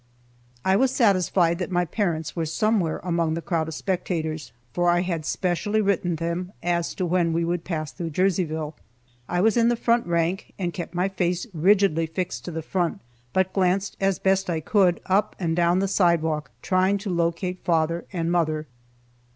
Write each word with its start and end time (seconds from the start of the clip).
I 0.65 0.75
was 0.77 0.89
satisfied 0.89 1.59
that 1.59 1.69
my 1.69 1.85
parents 1.85 2.35
were 2.35 2.47
somewhere 2.47 2.99
among 3.03 3.35
the 3.35 3.39
crowd 3.43 3.67
of 3.67 3.75
spectators, 3.75 4.51
for 4.73 4.89
I 4.89 5.01
had 5.01 5.27
specially 5.27 5.79
written 5.79 6.15
them 6.15 6.53
as 6.63 6.95
to 6.95 7.05
when 7.05 7.33
we 7.33 7.45
would 7.45 7.63
pass 7.63 7.91
through 7.91 8.09
Jerseyville. 8.09 8.73
I 9.29 9.41
was 9.41 9.57
in 9.57 9.69
the 9.69 9.75
front 9.75 10.07
rank, 10.07 10.53
and 10.57 10.73
kept 10.73 10.95
my 10.95 11.07
face 11.07 11.45
rigidly 11.53 12.07
fixed 12.07 12.45
to 12.45 12.51
the 12.51 12.63
front, 12.63 12.99
but 13.31 13.53
glanced 13.53 13.95
as 14.01 14.17
best 14.17 14.49
I 14.49 14.59
could 14.59 14.99
up 15.05 15.35
and 15.37 15.55
down 15.55 15.77
the 15.77 15.87
sidewalk, 15.87 16.49
trying 16.63 16.97
to 16.97 17.11
locate 17.13 17.63
father 17.63 18.05
and 18.11 18.31
mother. 18.31 18.65